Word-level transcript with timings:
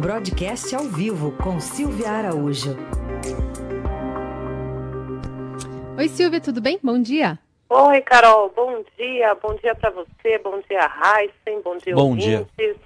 Broadcast 0.00 0.74
ao 0.74 0.84
vivo 0.84 1.32
com 1.32 1.60
Silvia 1.60 2.08
Araújo. 2.10 2.74
Oi, 5.98 6.08
Silvia, 6.08 6.40
tudo 6.40 6.60
bem? 6.60 6.78
Bom 6.82 7.00
dia. 7.02 7.38
Oi, 7.68 8.00
Carol, 8.00 8.50
bom 8.56 8.82
dia. 8.96 9.34
Bom 9.34 9.54
dia 9.56 9.74
para 9.74 9.90
você, 9.90 10.38
bom 10.38 10.58
dia, 10.68 10.90
Heisen, 10.90 11.60
bom 11.62 11.76
dia, 11.76 11.94
Bom 11.94 12.08
ouvintes. 12.10 12.46
dia. 12.58 12.76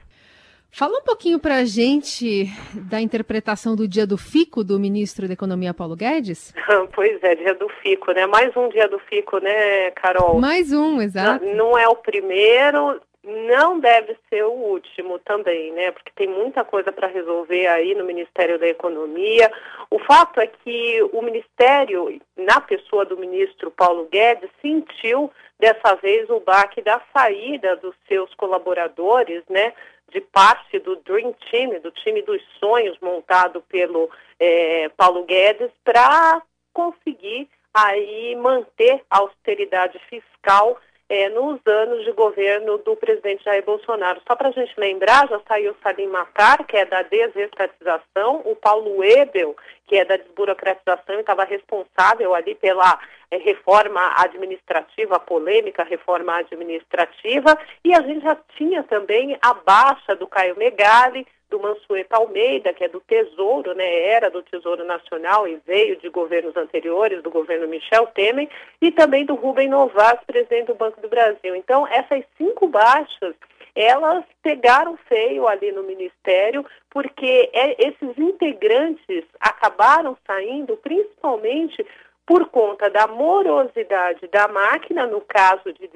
Fala 0.72 0.98
um 0.98 1.03
pouquinho 1.03 1.38
pra 1.38 1.64
gente 1.64 2.46
da 2.75 3.00
interpretação 3.00 3.77
do 3.77 3.87
dia 3.87 4.05
do 4.09 4.19
fico 4.19 4.65
do 4.65 4.79
ministro 4.81 5.29
da 5.29 5.35
Economia 5.35 5.73
Paulo 5.73 5.95
Guedes. 5.95 6.53
Pois 6.93 7.23
é, 7.23 7.35
dia 7.35 7.55
do 7.55 7.69
FICO, 7.83 8.12
né? 8.12 8.27
Mais 8.27 8.57
um 8.57 8.69
dia 8.69 8.89
do 8.89 8.99
FICO, 8.99 9.39
né, 9.39 9.91
Carol? 9.93 10.41
Mais 10.41 10.73
um, 10.73 11.01
exato. 11.01 11.45
Não, 11.45 11.55
não 11.71 11.79
é 11.79 11.89
o 11.89 11.96
primeiro, 11.96 13.01
não 13.25 13.80
deve 13.80 14.16
ser 14.29 14.45
o 14.45 14.52
último 14.52 15.18
também, 15.18 15.72
né? 15.72 15.90
Porque 15.90 16.12
tem 16.14 16.29
muita 16.29 16.62
coisa 16.62 16.93
para 16.93 17.07
resolver 17.07 17.66
aí 17.66 17.95
no 17.95 18.04
Ministério 18.04 18.58
da 18.58 18.68
Economia. 18.68 19.50
O 19.90 19.99
fato 19.99 20.40
é 20.40 20.46
que 20.46 21.03
o 21.12 21.22
Ministério, 21.22 22.21
na 22.36 22.61
pessoa 22.61 23.04
do 23.04 23.16
ministro 23.16 23.71
Paulo 23.71 24.07
Guedes, 24.11 24.50
sentiu 24.61 25.32
dessa 25.58 25.94
vez 25.96 26.29
o 26.29 26.40
baque 26.40 26.82
da 26.82 27.00
saída 27.16 27.76
dos 27.76 27.94
seus 28.07 28.32
colaboradores, 28.35 29.43
né? 29.49 29.72
De 30.11 30.21
parte 30.21 30.79
do 30.79 30.96
Dream 30.96 31.35
Team, 31.50 31.80
do 31.80 31.91
time 31.91 32.20
dos 32.22 32.42
sonhos 32.61 32.98
montado 33.00 33.62
pelo 33.62 34.11
eh, 34.38 34.91
Paulo 34.97 35.25
Guedes, 35.25 35.70
para 35.83 36.42
conseguir 36.75 37.48
aí 37.72 38.36
manter 38.36 39.02
a 39.11 39.19
austeridade 39.20 39.98
fiscal 40.11 40.78
é, 41.08 41.28
nos 41.28 41.61
anos 41.67 42.05
de 42.05 42.12
governo 42.12 42.78
do 42.78 42.97
presidente 42.97 43.44
Jair 43.44 43.64
Bolsonaro. 43.64 44.20
Só 44.27 44.34
para 44.34 44.48
a 44.48 44.53
gente 44.53 44.72
lembrar, 44.78 45.28
já 45.28 45.41
saiu 45.47 45.72
o 45.72 45.77
Salim 45.83 46.08
Matar, 46.08 46.64
que 46.67 46.77
é 46.77 46.84
da 46.84 47.03
desestatização, 47.03 48.42
o 48.44 48.56
Paulo 48.56 49.05
Ebel, 49.05 49.56
que 49.86 49.97
é 49.97 50.05
da 50.05 50.16
desburocratização 50.16 51.16
e 51.16 51.20
estava 51.20 51.44
responsável 51.44 52.34
ali 52.34 52.55
pela 52.55 52.98
é, 53.30 53.36
reforma 53.36 54.00
administrativa, 54.16 55.20
polêmica 55.20 55.84
reforma 55.84 56.36
administrativa, 56.36 57.58
e 57.84 57.94
a 57.94 58.00
gente 58.00 58.22
já 58.22 58.36
tinha 58.56 58.82
também 58.82 59.36
a 59.42 59.55
baixa 59.55 60.16
do 60.16 60.27
Caio 60.27 60.56
Megali, 60.56 61.27
do 61.55 61.60
Mansueto 61.60 62.16
Almeida, 62.16 62.74
que 62.74 62.83
é 62.83 62.88
do 62.88 63.00
Tesouro, 63.00 63.74
né, 63.74 64.08
era 64.08 64.28
do 64.28 64.42
Tesouro 64.42 64.84
Nacional 64.84 65.47
e 65.47 65.60
veio 65.64 65.94
de 65.97 66.08
governos 66.08 66.56
anteriores, 66.56 67.22
do 67.22 67.30
governo 67.30 67.69
Michel 67.69 68.08
Temer, 68.08 68.48
e 68.83 68.91
também 68.91 69.24
do 69.24 69.36
Rubem 69.36 69.69
Novas, 69.69 70.19
presidente 70.27 70.66
do 70.66 70.75
Banco 70.75 71.00
do 71.00 71.08
Brasil. 71.08 71.55
Então, 71.55 71.86
essas 71.86 72.25
cinco 72.36 72.66
baixas, 72.66 73.36
elas 73.72 74.25
pegaram 74.42 74.97
feio 75.08 75.47
ali 75.47 75.70
no 75.70 75.84
Ministério, 75.84 76.66
porque 76.91 77.50
é, 77.52 77.86
esses 77.86 78.19
integrantes 78.19 79.25
acabaram 79.38 80.16
saindo 80.27 80.77
principalmente 80.78 81.86
por 82.27 82.48
conta 82.48 82.91
da 82.91 83.06
morosidade 83.06 84.27
da 84.27 84.48
máquina, 84.48 85.06
no 85.06 85.20
caso 85.20 85.72
de 85.72 85.86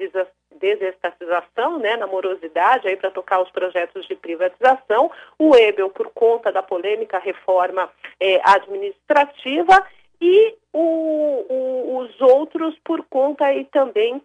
desestatização, 0.59 1.79
né, 1.79 1.97
na 1.97 2.07
morosidade 2.07 2.87
aí 2.87 2.95
para 2.95 3.11
tocar 3.11 3.41
os 3.41 3.49
projetos 3.51 4.05
de 4.07 4.15
privatização, 4.15 5.11
o 5.37 5.55
Ebel 5.55 5.89
por 5.89 6.11
conta 6.13 6.51
da 6.51 6.61
polêmica 6.61 7.19
reforma 7.19 7.89
eh, 8.19 8.41
administrativa 8.43 9.85
e 10.21 10.55
o, 10.73 11.45
o, 11.49 11.97
os 11.99 12.21
outros 12.21 12.77
por 12.83 13.03
conta 13.09 13.45
aí 13.45 13.65
também 13.65 14.21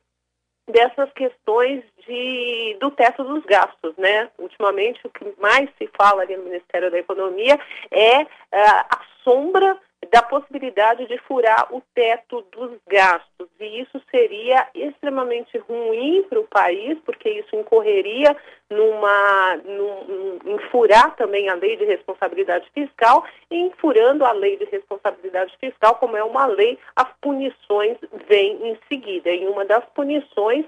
dessas 0.68 1.12
questões 1.12 1.84
de, 2.06 2.77
do 2.80 2.90
teto 2.90 3.22
dos 3.22 3.44
gastos, 3.44 3.94
né? 3.96 4.30
Ultimamente 4.38 5.00
o 5.06 5.10
que 5.10 5.34
mais 5.38 5.68
se 5.78 5.88
fala 5.96 6.22
ali 6.22 6.36
no 6.36 6.44
Ministério 6.44 6.90
da 6.90 6.98
Economia 6.98 7.58
é 7.90 8.22
uh, 8.22 8.27
a 8.52 9.00
sombra 9.22 9.78
da 10.14 10.22
possibilidade 10.22 11.08
de 11.08 11.18
furar 11.26 11.66
o 11.74 11.82
teto 11.92 12.46
dos 12.52 12.70
gastos. 12.86 13.48
E 13.58 13.80
isso 13.80 14.00
seria 14.12 14.64
extremamente 14.72 15.58
ruim 15.58 16.22
para 16.28 16.39
o 16.39 16.46
país, 16.46 16.96
porque 17.05 17.28
isso 17.28 17.56
incorreria 17.56 18.36
numa, 18.70 19.56
num, 19.64 20.39
em 20.46 20.58
furar 20.70 21.16
também 21.16 21.48
a 21.48 21.55
lei 21.55 21.77
de 21.77 21.84
responsabilidade 21.84 22.70
fiscal, 22.72 23.24
e 23.50 23.72
furando 23.78 24.24
a 24.24 24.30
lei 24.30 24.56
de 24.56 24.66
responsabilidade 24.66 25.52
fiscal, 25.58 25.96
como 25.96 26.16
é 26.16 26.22
uma 26.22 26.46
lei, 26.46 26.78
as 26.94 27.08
punições 27.20 27.98
vêm 28.28 28.70
em 28.70 28.78
seguida. 28.89 29.30
E 29.30 29.48
uma 29.48 29.64
das 29.64 29.84
punições 29.96 30.64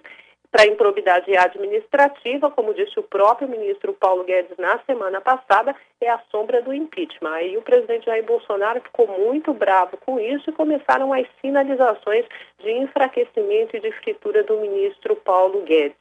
para 0.51 0.67
improbidade 0.67 1.37
administrativa, 1.37 2.51
como 2.51 2.75
disse 2.75 2.99
o 2.99 3.03
próprio 3.03 3.49
ministro 3.49 3.93
Paulo 3.93 4.25
Guedes 4.25 4.57
na 4.59 4.79
semana 4.81 5.21
passada, 5.21 5.75
é 6.01 6.09
a 6.09 6.21
sombra 6.31 6.63
do 6.63 6.73
impeachment. 6.73 7.33
Aí 7.33 7.57
o 7.57 7.63
presidente 7.63 8.07
Jair 8.07 8.25
Bolsonaro 8.25 8.81
ficou 8.81 9.07
muito 9.07 9.53
bravo 9.53 9.97
com 9.99 10.19
isso 10.19 10.51
e 10.51 10.53
começaram 10.53 11.13
as 11.13 11.27
sinalizações 11.41 12.25
de 12.59 12.71
enfraquecimento 12.71 13.77
e 13.77 13.81
de 13.81 13.93
fritura 13.93 14.43
do 14.45 14.59
ministro 14.59 15.17
Paulo 15.17 15.63
Guedes. 15.63 15.97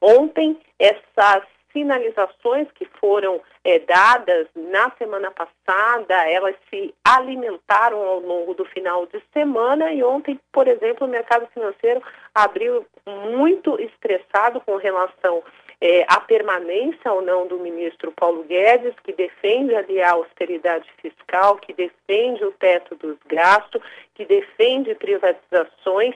Ontem, 0.00 0.58
essas 0.78 1.42
sinalizações 1.72 2.66
que 2.72 2.84
foram 3.00 3.40
é, 3.64 3.78
dadas 3.78 4.48
na 4.54 4.90
semana 4.92 5.30
passada, 5.30 6.14
elas 6.28 6.54
se 6.70 6.94
alimentaram 7.04 7.98
ao 7.98 8.20
longo 8.20 8.54
do 8.54 8.64
final 8.64 9.06
de 9.06 9.22
semana 9.32 9.92
e 9.92 10.02
ontem, 10.02 10.40
por 10.52 10.66
exemplo, 10.66 11.06
o 11.06 11.10
mercado 11.10 11.46
financeiro 11.52 12.02
abriu 12.34 12.86
muito 13.08 13.80
estressado 13.80 14.60
com 14.60 14.76
relação 14.76 15.42
é, 15.80 16.04
à 16.08 16.20
permanência 16.20 17.12
ou 17.12 17.22
não 17.22 17.46
do 17.46 17.58
ministro 17.58 18.12
Paulo 18.12 18.44
Guedes, 18.44 18.94
que 19.04 19.12
defende 19.12 19.74
ali 19.74 20.00
a 20.00 20.12
austeridade 20.12 20.88
fiscal, 21.00 21.56
que 21.56 21.72
defende 21.72 22.44
o 22.44 22.52
teto 22.52 22.94
dos 22.96 23.16
gastos, 23.26 23.80
que 24.14 24.24
defende 24.24 24.94
privatizações 24.94 26.14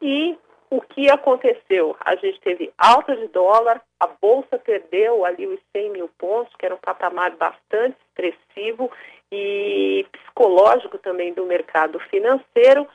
e 0.00 0.36
o 0.70 0.80
que 0.82 1.10
aconteceu? 1.10 1.96
A 2.00 2.14
gente 2.16 2.40
teve 2.40 2.70
alta 2.76 3.16
de 3.16 3.26
dólar, 3.28 3.80
a 3.98 4.06
Bolsa 4.06 4.58
perdeu 4.58 5.24
ali 5.24 5.46
os 5.46 5.60
100 5.72 5.90
mil 5.90 6.10
pontos, 6.18 6.54
que 6.58 6.66
era 6.66 6.74
um 6.74 6.78
patamar 6.78 7.30
bastante 7.36 7.96
expressivo 8.08 8.90
e 9.32 10.06
psicológico 10.12 10.98
também 10.98 11.32
do 11.32 11.46
mercado 11.46 11.98
financeiro. 12.10 12.86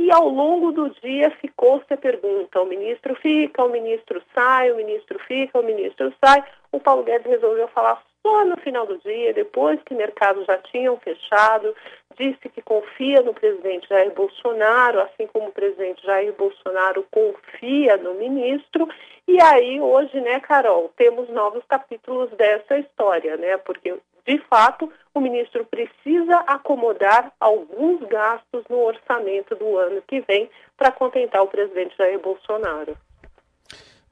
E 0.00 0.10
ao 0.10 0.30
longo 0.30 0.72
do 0.72 0.88
dia 1.02 1.30
ficou-se 1.42 1.92
a 1.92 1.96
pergunta: 1.96 2.58
o 2.58 2.64
ministro 2.64 3.14
fica, 3.16 3.62
o 3.62 3.68
ministro 3.68 4.22
sai, 4.34 4.72
o 4.72 4.76
ministro 4.76 5.18
fica, 5.18 5.60
o 5.60 5.62
ministro 5.62 6.10
sai. 6.24 6.42
O 6.72 6.80
Paulo 6.80 7.02
Guedes 7.02 7.26
resolveu 7.26 7.68
falar 7.68 8.02
só 8.22 8.44
no 8.46 8.56
final 8.56 8.86
do 8.86 8.96
dia, 8.98 9.34
depois 9.34 9.78
que 9.84 9.94
mercados 9.94 10.46
já 10.46 10.56
tinham 10.56 10.96
fechado, 11.00 11.76
disse 12.18 12.48
que 12.48 12.62
confia 12.62 13.20
no 13.20 13.34
presidente 13.34 13.90
Jair 13.90 14.14
Bolsonaro, 14.14 15.00
assim 15.00 15.26
como 15.26 15.48
o 15.48 15.52
presidente 15.52 16.02
Jair 16.02 16.32
Bolsonaro 16.32 17.04
confia 17.10 17.98
no 17.98 18.14
ministro. 18.14 18.88
E 19.28 19.38
aí, 19.40 19.82
hoje, 19.82 20.18
né, 20.22 20.40
Carol, 20.40 20.90
temos 20.96 21.28
novos 21.28 21.62
capítulos 21.68 22.30
dessa 22.30 22.78
história, 22.78 23.36
né? 23.36 23.58
Porque, 23.58 23.94
de 24.30 24.38
fato, 24.48 24.88
o 25.12 25.20
ministro 25.20 25.66
precisa 25.66 26.36
acomodar 26.46 27.32
alguns 27.40 28.00
gastos 28.08 28.62
no 28.70 28.76
orçamento 28.76 29.56
do 29.56 29.76
ano 29.76 30.00
que 30.06 30.20
vem 30.20 30.48
para 30.76 30.92
contentar 30.92 31.42
o 31.42 31.48
presidente 31.48 31.96
Jair 31.98 32.20
Bolsonaro. 32.20 32.96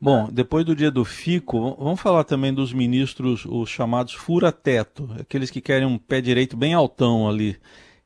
Bom, 0.01 0.29
depois 0.31 0.65
do 0.65 0.75
dia 0.75 0.91
do 0.91 1.05
FICO, 1.05 1.77
vamos 1.77 2.01
falar 2.01 2.25
também 2.25 2.53
dos 2.53 2.73
ministros, 2.73 3.45
os 3.45 3.69
chamados 3.69 4.15
fura-teto, 4.15 5.09
aqueles 5.21 5.51
que 5.51 5.61
querem 5.61 5.87
um 5.87 5.99
pé 5.99 6.21
direito 6.21 6.56
bem 6.56 6.75
altão 6.75 7.29
ali. 7.29 7.56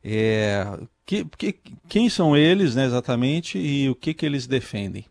É, 0.05 0.65
que, 1.07 1.25
que, 1.37 1.55
quem 1.89 2.11
são 2.11 2.37
eles, 2.37 2.75
né, 2.75 2.85
exatamente, 2.85 3.59
e 3.59 3.89
o 3.89 3.95
que, 3.95 4.13
que 4.13 4.27
eles 4.27 4.47
defendem? 4.47 5.07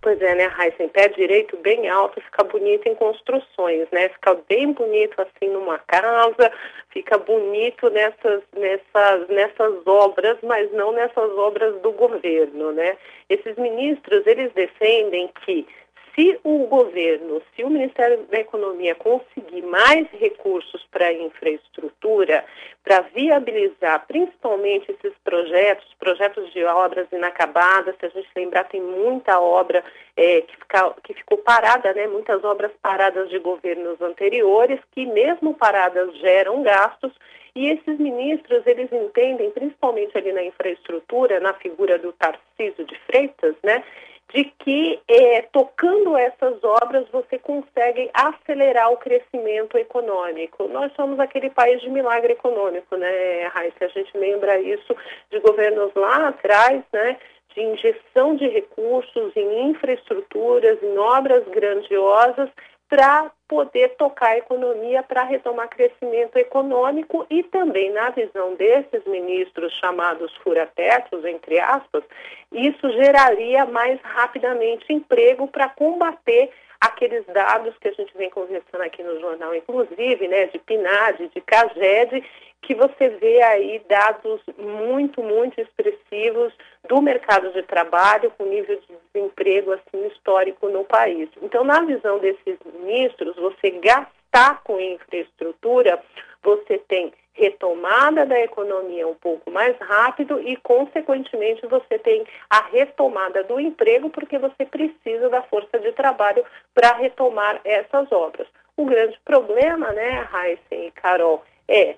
Pois 0.00 0.20
é, 0.20 0.34
né, 0.34 0.46
Raíssa, 0.46 0.82
em 0.82 0.88
pé 0.88 1.08
direito 1.08 1.56
bem 1.58 1.88
alto 1.88 2.20
fica 2.20 2.42
bonito 2.44 2.88
em 2.88 2.94
construções, 2.94 3.86
né? 3.92 4.08
Fica 4.08 4.34
bem 4.48 4.72
bonito 4.72 5.14
assim 5.22 5.48
numa 5.52 5.78
casa, 5.78 6.50
fica 6.90 7.18
bonito 7.18 7.88
nessas, 7.90 8.42
nessas, 8.56 9.28
nessas 9.28 9.86
obras, 9.86 10.38
mas 10.42 10.72
não 10.72 10.92
nessas 10.92 11.30
obras 11.38 11.80
do 11.82 11.92
governo, 11.92 12.72
né? 12.72 12.96
Esses 13.28 13.56
ministros, 13.56 14.26
eles 14.26 14.52
defendem 14.52 15.30
que 15.44 15.66
se 16.14 16.38
o 16.44 16.66
governo, 16.66 17.42
se 17.54 17.64
o 17.64 17.70
Ministério 17.70 18.24
da 18.30 18.38
Economia 18.38 18.94
conseguir 18.94 19.62
mais 19.62 20.06
recursos 20.12 20.86
para 20.90 21.12
infraestrutura, 21.12 22.44
para 22.84 23.00
viabilizar 23.00 24.06
principalmente 24.06 24.92
esses 24.92 25.16
projetos, 25.24 25.86
projetos 25.98 26.52
de 26.52 26.64
obras 26.64 27.06
inacabadas, 27.12 27.94
se 27.98 28.06
a 28.06 28.08
gente 28.10 28.28
lembrar, 28.36 28.64
tem 28.64 28.80
muita 28.80 29.40
obra 29.40 29.82
é, 30.16 30.42
que, 30.42 30.56
fica, 30.56 30.94
que, 31.02 31.14
ficou 31.14 31.38
parada, 31.38 31.92
né? 31.94 32.06
muitas 32.06 32.44
obras 32.44 32.72
paradas 32.82 33.30
de 33.30 33.38
governos 33.38 34.00
anteriores, 34.00 34.80
que 34.92 35.06
mesmo 35.06 35.54
paradas 35.54 36.14
geram 36.18 36.62
gastos, 36.62 37.12
e 37.54 37.68
esses 37.68 37.98
ministros, 37.98 38.66
eles 38.66 38.90
entendem, 38.90 39.50
principalmente 39.50 40.16
ali 40.16 40.32
na 40.32 40.42
infraestrutura, 40.42 41.38
na 41.38 41.52
figura 41.54 41.98
do 41.98 42.12
Tarcísio 42.12 42.84
de 42.84 42.98
Freitas, 43.00 43.54
né? 43.62 43.84
De 44.32 44.44
que 44.44 44.98
é, 45.06 45.42
tocando 45.52 46.16
essas 46.16 46.62
obras 46.64 47.06
você 47.10 47.38
consegue 47.38 48.10
acelerar 48.14 48.90
o 48.90 48.96
crescimento 48.96 49.76
econômico. 49.76 50.66
Nós 50.68 50.92
somos 50.94 51.20
aquele 51.20 51.50
país 51.50 51.80
de 51.82 51.90
milagre 51.90 52.32
econômico, 52.32 52.96
né, 52.96 53.46
Raíssa? 53.48 53.84
A 53.84 53.88
gente 53.88 54.16
lembra 54.16 54.58
isso 54.60 54.96
de 55.30 55.38
governos 55.40 55.92
lá 55.94 56.28
atrás, 56.28 56.82
né? 56.92 57.18
De 57.54 57.60
injeção 57.60 58.34
de 58.34 58.48
recursos 58.48 59.36
em 59.36 59.70
infraestruturas, 59.70 60.82
em 60.82 60.96
obras 60.96 61.46
grandiosas, 61.48 62.48
para 62.92 63.32
poder 63.48 63.96
tocar 63.96 64.32
a 64.32 64.36
economia, 64.36 65.02
para 65.02 65.22
retomar 65.24 65.66
crescimento 65.66 66.36
econômico 66.36 67.26
e 67.30 67.42
também, 67.42 67.90
na 67.90 68.10
visão 68.10 68.54
desses 68.54 69.02
ministros 69.06 69.72
chamados 69.80 70.30
furatetos, 70.42 71.24
entre 71.24 71.58
aspas, 71.58 72.04
isso 72.52 72.90
geraria 72.90 73.64
mais 73.64 73.98
rapidamente 74.02 74.92
emprego 74.92 75.48
para 75.48 75.70
combater 75.70 76.50
aqueles 76.82 77.24
dados 77.26 77.72
que 77.78 77.86
a 77.86 77.92
gente 77.92 78.12
vem 78.16 78.28
conversando 78.28 78.82
aqui 78.82 79.04
no 79.04 79.20
jornal, 79.20 79.54
inclusive, 79.54 80.26
né, 80.26 80.46
de 80.46 80.58
PNAD, 80.58 81.28
de 81.28 81.40
CAGED, 81.40 82.24
que 82.60 82.74
você 82.74 83.08
vê 83.08 83.40
aí 83.40 83.80
dados 83.88 84.40
muito, 84.58 85.22
muito 85.22 85.60
expressivos 85.60 86.52
do 86.88 87.00
mercado 87.00 87.52
de 87.52 87.62
trabalho 87.62 88.32
com 88.36 88.44
nível 88.46 88.80
de 88.80 88.96
desemprego 89.14 89.72
assim 89.72 90.08
histórico 90.08 90.68
no 90.68 90.82
país. 90.84 91.28
Então, 91.40 91.62
na 91.62 91.82
visão 91.82 92.18
desses 92.18 92.58
ministros, 92.64 93.36
você 93.36 93.70
gastar 93.70 94.60
com 94.64 94.80
infraestrutura, 94.80 96.02
você 96.42 96.78
tem 96.78 97.12
retomada 97.34 98.26
da 98.26 98.38
economia 98.40 99.08
um 99.08 99.14
pouco 99.14 99.50
mais 99.50 99.76
rápido 99.78 100.40
e, 100.40 100.56
consequentemente, 100.56 101.66
você 101.66 101.98
tem 101.98 102.24
a 102.50 102.60
retomada 102.68 103.42
do 103.44 103.58
emprego, 103.58 104.10
porque 104.10 104.38
você 104.38 104.66
precisa 104.66 105.28
da 105.28 105.42
força 105.42 105.78
de 105.78 105.92
trabalho 105.92 106.44
para 106.74 106.94
retomar 106.94 107.60
essas 107.64 108.10
obras. 108.12 108.46
O 108.76 108.84
grande 108.84 109.18
problema, 109.24 109.92
né, 109.92 110.28
Heisen 110.32 110.88
e 110.88 110.90
Carol, 110.90 111.42
é 111.68 111.96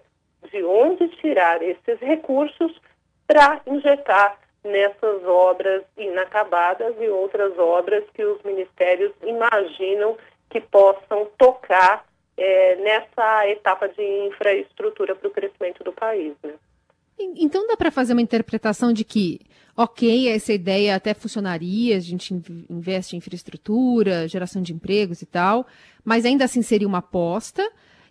de 0.51 0.63
onde 0.65 1.09
tirar 1.17 1.63
esses 1.63 1.99
recursos 2.01 2.81
para 3.27 3.61
injetar 3.67 4.39
nessas 4.63 5.25
obras 5.25 5.83
inacabadas 5.97 6.95
e 6.99 7.09
outras 7.09 7.59
obras 7.59 8.05
que 8.15 8.25
os 8.25 8.43
ministérios 8.43 9.13
imaginam 9.23 10.17
que 10.49 10.61
possam 10.61 11.27
tocar 11.37 12.05
é, 12.37 12.77
nessa 12.77 13.49
etapa 13.49 13.89
de 13.89 14.03
infraestrutura 14.27 15.15
para 15.15 15.29
o 15.29 15.33
crescimento 15.33 15.85
do 15.85 15.93
país. 15.93 16.35
Né? 16.43 16.55
Então 17.19 17.67
dá 17.67 17.77
para 17.77 17.91
fazer 17.91 18.13
uma 18.13 18.23
interpretação 18.23 18.93
de 18.93 19.05
que, 19.05 19.41
ok, 19.77 20.29
essa 20.29 20.53
ideia 20.53 20.97
até 20.97 21.15
funcionaria, 21.15 21.97
a 21.97 22.01
gente 22.01 22.35
investe 22.69 23.15
em 23.15 23.19
infraestrutura, 23.19 24.27
geração 24.27 24.61
de 24.61 24.73
empregos 24.73 25.23
e 25.23 25.27
tal, 25.27 25.67
mas 26.05 26.25
ainda 26.25 26.45
assim 26.45 26.63
seria 26.63 26.89
uma 26.89 26.99
aposta. 26.99 27.63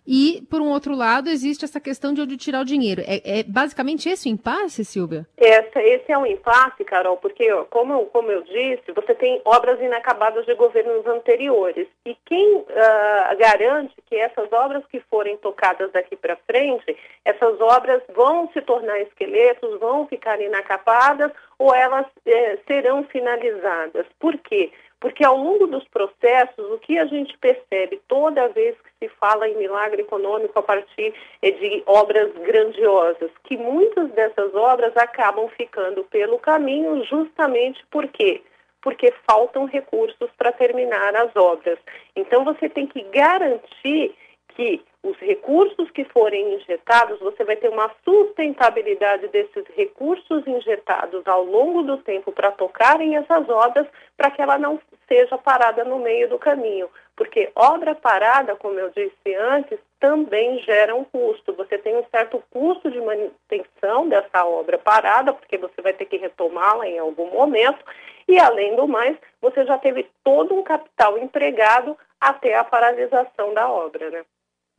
E, 0.06 0.46
por 0.50 0.60
um 0.60 0.68
outro 0.68 0.94
lado, 0.94 1.30
existe 1.30 1.64
essa 1.64 1.80
questão 1.80 2.12
de 2.12 2.20
onde 2.20 2.36
tirar 2.36 2.60
o 2.60 2.64
dinheiro. 2.64 3.02
É, 3.06 3.40
é 3.40 3.42
basicamente 3.42 4.08
esse 4.08 4.28
o 4.28 4.32
impasse, 4.32 4.84
Silvia? 4.84 5.26
Essa, 5.36 5.82
esse 5.82 6.12
é 6.12 6.18
um 6.18 6.26
impasse, 6.26 6.84
Carol, 6.84 7.16
porque, 7.16 7.50
como, 7.70 8.06
como 8.06 8.30
eu 8.30 8.42
disse, 8.42 8.92
você 8.94 9.14
tem 9.14 9.40
obras 9.44 9.80
inacabadas 9.80 10.44
de 10.44 10.54
governos 10.54 11.06
anteriores. 11.06 11.88
E 12.04 12.14
quem 12.26 12.56
uh, 12.56 13.38
garante 13.38 13.94
que 14.06 14.16
essas 14.16 14.52
obras 14.52 14.84
que 14.90 15.00
forem 15.10 15.38
tocadas 15.38 15.90
daqui 15.92 16.16
para 16.16 16.36
frente, 16.46 16.96
essas 17.24 17.58
obras 17.60 18.02
vão 18.14 18.50
se 18.52 18.60
tornar 18.60 19.00
esqueletos, 19.00 19.80
vão 19.80 20.06
ficar 20.06 20.40
inacabadas 20.40 21.32
ou 21.58 21.74
elas 21.74 22.06
eh, 22.26 22.58
serão 22.66 23.04
finalizadas? 23.04 24.06
Por 24.18 24.36
quê? 24.38 24.70
Porque 25.04 25.22
ao 25.22 25.36
longo 25.36 25.66
dos 25.66 25.86
processos, 25.88 26.64
o 26.70 26.78
que 26.78 26.98
a 26.98 27.04
gente 27.04 27.36
percebe 27.36 28.00
toda 28.08 28.48
vez 28.48 28.74
que 28.80 29.06
se 29.06 29.14
fala 29.16 29.46
em 29.46 29.54
milagre 29.54 30.00
econômico 30.00 30.58
a 30.58 30.62
partir 30.62 31.12
de 31.42 31.82
obras 31.84 32.32
grandiosas, 32.38 33.30
que 33.42 33.54
muitas 33.54 34.10
dessas 34.12 34.54
obras 34.54 34.96
acabam 34.96 35.46
ficando 35.58 36.04
pelo 36.04 36.38
caminho 36.38 37.04
justamente 37.04 37.84
por 37.90 38.08
quê? 38.08 38.40
Porque 38.80 39.12
faltam 39.30 39.66
recursos 39.66 40.30
para 40.38 40.52
terminar 40.52 41.14
as 41.14 41.36
obras. 41.36 41.78
Então 42.16 42.42
você 42.42 42.70
tem 42.70 42.86
que 42.86 43.02
garantir 43.02 44.14
que 44.56 44.82
os 45.04 45.18
recursos 45.18 45.90
que 45.90 46.02
forem 46.04 46.54
injetados, 46.54 47.20
você 47.20 47.44
vai 47.44 47.56
ter 47.56 47.68
uma 47.68 47.90
sustentabilidade 48.02 49.28
desses 49.28 49.64
recursos 49.76 50.46
injetados 50.46 51.26
ao 51.26 51.44
longo 51.44 51.82
do 51.82 51.98
tempo 51.98 52.32
para 52.32 52.50
tocarem 52.50 53.14
essas 53.14 53.46
obras, 53.50 53.86
para 54.16 54.30
que 54.30 54.40
ela 54.40 54.56
não 54.56 54.80
seja 55.06 55.36
parada 55.36 55.84
no 55.84 55.98
meio 55.98 56.30
do 56.30 56.38
caminho. 56.38 56.88
Porque 57.14 57.52
obra 57.54 57.94
parada, 57.94 58.56
como 58.56 58.80
eu 58.80 58.88
disse 58.90 59.34
antes, 59.38 59.78
também 60.00 60.58
gera 60.60 60.94
um 60.94 61.04
custo. 61.04 61.52
Você 61.52 61.76
tem 61.76 61.94
um 61.96 62.04
certo 62.10 62.42
custo 62.50 62.90
de 62.90 62.98
manutenção 62.98 64.08
dessa 64.08 64.46
obra 64.46 64.78
parada, 64.78 65.34
porque 65.34 65.58
você 65.58 65.82
vai 65.82 65.92
ter 65.92 66.06
que 66.06 66.16
retomá-la 66.16 66.88
em 66.88 66.98
algum 66.98 67.30
momento, 67.30 67.84
e 68.26 68.38
além 68.38 68.74
do 68.74 68.88
mais, 68.88 69.18
você 69.40 69.66
já 69.66 69.76
teve 69.76 70.08
todo 70.24 70.54
um 70.54 70.62
capital 70.62 71.18
empregado 71.18 71.94
até 72.18 72.56
a 72.56 72.64
paralisação 72.64 73.52
da 73.52 73.70
obra, 73.70 74.08
né? 74.10 74.24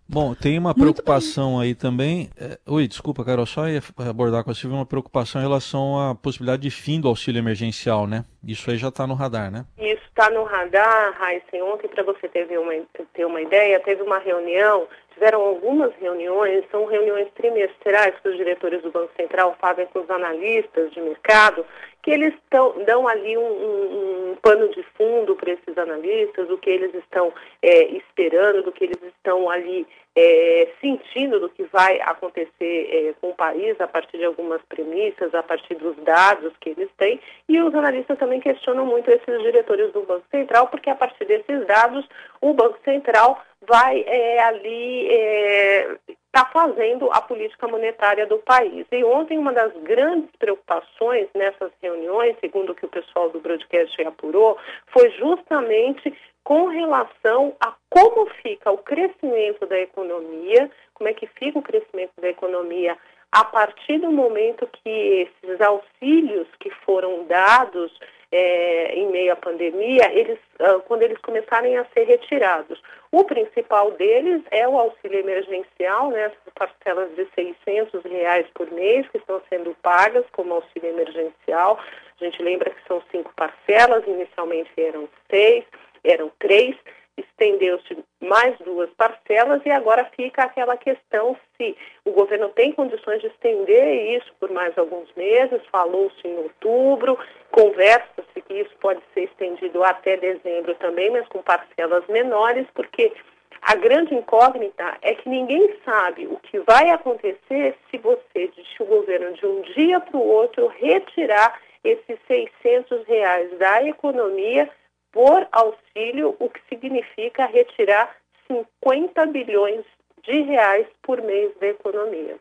Bom, 0.07 0.35
tem 0.35 0.59
uma 0.59 0.75
preocupação 0.75 1.59
aí 1.59 1.73
também. 1.73 2.29
É, 2.39 2.59
oi, 2.67 2.87
desculpa, 2.87 3.25
Carol, 3.25 3.45
só 3.45 3.67
ia 3.67 3.81
abordar 4.07 4.43
com 4.43 4.51
a 4.51 4.53
Silvia 4.53 4.77
uma 4.77 4.85
preocupação 4.85 5.41
em 5.41 5.43
relação 5.43 5.99
à 5.99 6.13
possibilidade 6.13 6.61
de 6.61 6.69
fim 6.69 7.01
do 7.01 7.07
auxílio 7.07 7.39
emergencial, 7.39 8.05
né? 8.05 8.23
Isso 8.43 8.69
aí 8.69 8.77
já 8.77 8.89
está 8.89 9.07
no 9.07 9.15
radar, 9.15 9.49
né? 9.49 9.65
Isso 9.79 10.03
está 10.07 10.29
no 10.29 10.43
radar, 10.43 11.13
Raíssa. 11.17 11.45
Ontem, 11.55 11.87
para 11.87 12.03
você 12.03 12.29
ter 12.29 12.45
uma, 12.59 12.73
ter 13.13 13.25
uma 13.25 13.41
ideia, 13.41 13.79
teve 13.79 14.03
uma 14.03 14.19
reunião, 14.19 14.87
tiveram 15.15 15.41
algumas 15.41 15.91
reuniões, 15.95 16.63
são 16.69 16.85
reuniões 16.85 17.27
trimestrais 17.33 18.13
que 18.21 18.29
os 18.29 18.35
diretores 18.37 18.81
do 18.81 18.91
Banco 18.91 19.11
Central 19.15 19.55
fazem 19.59 19.87
com 19.87 19.99
os 19.99 20.09
analistas 20.09 20.91
de 20.91 21.01
mercado, 21.01 21.65
que 22.03 22.11
eles 22.11 22.33
tão, 22.51 22.83
dão 22.85 23.07
ali 23.07 23.35
um, 23.35 23.41
um, 23.41 24.31
um 24.31 24.35
pano 24.35 24.69
de 24.69 24.83
fundo 24.95 25.35
para 25.35 25.53
esses 25.53 25.75
analistas, 25.77 26.49
o 26.51 26.57
que 26.57 26.69
eles 26.69 26.93
estão 26.93 27.33
é, 27.63 27.85
esperando, 27.85 28.61
do 28.61 28.71
que 28.71 28.83
eles 28.83 29.01
estão 29.01 29.49
ali 29.49 29.87
é, 30.15 30.69
sentindo 30.79 31.39
do 31.39 31.49
que 31.49 31.63
vai 31.63 31.99
acontecer 32.01 32.53
é, 32.61 33.13
com 33.19 33.29
o 33.29 33.35
país 33.35 33.79
a 33.81 33.87
partir 33.87 34.17
de 34.17 34.25
algumas 34.25 34.61
premissas, 34.69 35.33
a 35.33 35.43
partir 35.43 35.75
dos 35.75 35.95
dados 35.97 36.53
que 36.61 36.69
eles 36.69 36.89
têm. 36.97 37.19
E 37.49 37.59
os 37.59 37.73
analistas 37.73 38.17
também 38.17 38.39
questionam 38.39 38.85
muito 38.85 39.09
esses 39.09 39.41
diretores 39.41 39.91
do 39.91 40.03
Banco 40.03 40.25
Central, 40.29 40.67
porque 40.67 40.89
a 40.89 40.95
partir 40.95 41.25
desses 41.25 41.65
dados 41.65 42.07
o 42.39 42.53
Banco 42.53 42.77
Central 42.85 43.41
vai 43.67 44.03
é, 44.07 44.39
ali 44.43 45.07
é, 45.09 45.97
está 46.35 46.45
fazendo 46.51 47.09
a 47.11 47.21
política 47.21 47.65
monetária 47.67 48.27
do 48.27 48.39
país. 48.39 48.85
E 48.91 49.03
ontem 49.05 49.37
uma 49.37 49.53
das 49.53 49.71
grandes 49.83 50.29
preocupações 50.37 51.27
nessas 51.33 51.71
reuniões, 51.81 52.35
segundo 52.41 52.71
o 52.71 52.75
que 52.75 52.85
o 52.85 52.89
pessoal 52.89 53.29
do 53.29 53.39
broadcast 53.39 54.01
apurou, 54.03 54.57
foi 54.87 55.09
justamente 55.11 56.13
com 56.43 56.67
relação 56.67 57.55
a 57.59 57.73
como 57.89 58.27
fica 58.41 58.69
o 58.69 58.77
crescimento 58.77 59.65
da 59.65 59.79
economia, 59.79 60.69
como 60.93 61.09
é 61.09 61.13
que 61.13 61.25
fica 61.25 61.57
o 61.57 61.63
crescimento 61.63 62.11
da 62.21 62.29
economia 62.29 62.97
a 63.31 63.43
partir 63.43 63.97
do 63.99 64.11
momento 64.11 64.69
que 64.83 65.27
esses 65.43 65.61
auxílios 65.61 66.47
que 66.59 66.69
foram 66.85 67.25
dados 67.25 67.91
é, 68.31 68.95
em 68.95 69.07
meio 69.11 69.33
à 69.33 69.35
pandemia, 69.35 70.11
eles, 70.11 70.39
uh, 70.59 70.79
quando 70.81 71.03
eles 71.03 71.17
começarem 71.19 71.77
a 71.77 71.85
ser 71.85 72.05
retirados. 72.05 72.81
O 73.11 73.23
principal 73.23 73.91
deles 73.91 74.41
é 74.51 74.67
o 74.67 74.77
auxílio 74.77 75.19
emergencial, 75.19 76.09
né, 76.09 76.25
as 76.25 76.53
parcelas 76.53 77.15
de 77.15 77.27
600 77.35 78.03
reais 78.03 78.45
por 78.53 78.69
mês 78.71 79.07
que 79.09 79.17
estão 79.17 79.41
sendo 79.49 79.75
pagas 79.81 80.25
como 80.31 80.55
auxílio 80.55 80.89
emergencial. 80.89 81.79
A 82.19 82.23
gente 82.23 82.41
lembra 82.41 82.69
que 82.69 82.87
são 82.87 83.01
cinco 83.11 83.33
parcelas, 83.35 84.05
inicialmente 84.07 84.71
eram 84.77 85.07
seis, 85.29 85.63
eram 86.03 86.31
três, 86.39 86.75
estendeu-se 87.17 87.97
mais 88.21 88.57
duas 88.59 88.89
parcelas 88.91 89.61
e 89.65 89.71
agora 89.71 90.09
fica 90.15 90.43
aquela 90.43 90.75
questão 90.77 91.37
se 91.57 91.75
o 92.03 92.11
governo 92.11 92.49
tem 92.49 92.71
condições 92.71 93.21
de 93.21 93.27
estender 93.27 94.17
isso 94.17 94.33
por 94.39 94.51
mais 94.51 94.77
alguns 94.77 95.13
meses, 95.15 95.61
falou-se 95.71 96.27
em 96.27 96.37
outubro, 96.37 97.17
conversa-se 97.51 98.41
que 98.41 98.53
isso 98.53 98.75
pode 98.79 99.01
ser 99.13 99.23
estendido 99.23 99.83
até 99.83 100.17
dezembro 100.17 100.75
também, 100.75 101.09
mas 101.09 101.27
com 101.27 101.41
parcelas 101.41 102.05
menores, 102.07 102.67
porque 102.73 103.13
a 103.61 103.75
grande 103.75 104.13
incógnita 104.13 104.97
é 105.01 105.15
que 105.15 105.27
ninguém 105.29 105.73
sabe 105.83 106.27
o 106.27 106.37
que 106.37 106.59
vai 106.59 106.89
acontecer 106.89 107.75
se 107.89 107.97
você, 107.97 108.51
se 108.53 108.83
o 108.83 108.85
governo 108.85 109.33
de 109.33 109.45
um 109.45 109.61
dia 109.61 109.99
para 109.99 110.17
o 110.17 110.27
outro 110.27 110.67
retirar 110.67 111.59
esses 111.83 112.17
600 112.27 113.05
reais 113.07 113.57
da 113.57 113.83
economia 113.83 114.69
por 115.15 115.47
auxílio, 115.49 116.35
o 116.37 116.49
que 116.49 116.59
significa 116.67 117.45
retirar 117.45 118.13
50 118.47 119.25
bilhões 119.27 119.85
de 120.21 120.41
reais 120.41 120.85
por 121.01 121.21
mês 121.21 121.57
da 121.57 121.67
economia. 121.67 122.35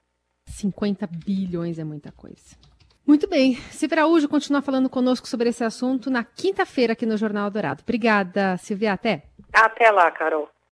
50 0.49 1.09
bilhões 1.25 1.79
é 1.79 1.85
muita 1.85 2.11
coisa. 2.11 2.57
Muito 3.07 3.29
bem. 3.29 3.55
Silvia 3.71 3.99
Araújo 3.99 4.29
continua 4.29 4.61
falando 4.61 4.91
conosco 4.91 5.29
sobre 5.29 5.51
esse 5.51 5.63
assunto 5.63 6.11
na 6.11 6.25
quinta-feira 6.25 6.95
aqui 6.95 7.07
no 7.07 7.17
Jornal 7.17 7.49
Dourado. 7.49 7.83
Obrigada, 7.83 8.57
Silvia. 8.57 8.95
Até. 8.95 9.23
Até 9.53 9.93
lá, 9.93 10.11
Carol. 10.11 10.49